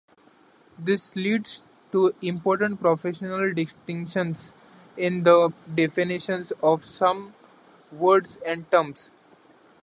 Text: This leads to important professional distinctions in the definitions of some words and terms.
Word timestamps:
This 0.79 1.15
leads 1.15 1.61
to 1.91 2.15
important 2.23 2.81
professional 2.81 3.53
distinctions 3.53 4.51
in 4.97 5.21
the 5.21 5.53
definitions 5.75 6.51
of 6.63 6.83
some 6.83 7.35
words 7.91 8.39
and 8.43 8.65
terms. 8.71 9.11